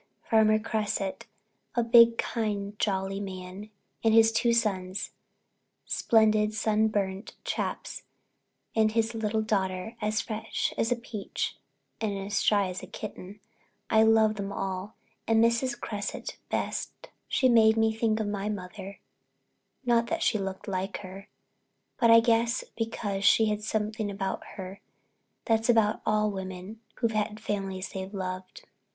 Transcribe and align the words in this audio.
Farmer 0.27 0.57
Cresset, 0.57 1.27
a 1.75 1.83
big, 1.83 2.17
kind, 2.17 2.73
jolly 2.79 3.19
man 3.19 3.69
and 4.03 4.15
his 4.15 4.31
two 4.31 4.51
sons, 4.51 5.11
splendid, 5.85 6.55
sun 6.55 6.87
burned 6.87 7.35
chaps, 7.43 8.01
and 8.75 8.93
his 8.93 9.13
little 9.13 9.43
daughter, 9.43 9.95
as 10.01 10.19
fresh 10.19 10.73
as 10.75 10.91
a 10.91 10.95
peach 10.95 11.55
and 12.01 12.17
as 12.17 12.41
shy 12.41 12.67
as 12.67 12.81
a 12.81 12.87
kitten. 12.87 13.41
I 13.91 14.01
loved 14.01 14.37
them 14.37 14.51
all, 14.51 14.95
and 15.27 15.39
Mrs. 15.43 15.79
Cresset 15.79 16.35
best. 16.49 17.09
She 17.27 17.47
made 17.47 17.77
me 17.77 17.93
think 17.93 18.19
of 18.19 18.25
my 18.27 18.49
mother, 18.49 18.99
not 19.85 20.07
that 20.07 20.23
she 20.23 20.39
looked 20.39 20.67
like 20.67 20.97
her, 21.01 21.29
but 21.99 22.09
I 22.09 22.21
guess 22.21 22.63
because 22.75 23.23
she 23.23 23.49
had 23.49 23.61
something 23.63 24.09
about 24.09 24.43
her 24.55 24.81
that's 25.45 25.69
about 25.69 26.01
all 26.07 26.31
women 26.31 26.81
who've 26.95 27.11
had 27.11 27.39
families 27.39 27.89
they 27.89 28.07
loved. 28.09 28.65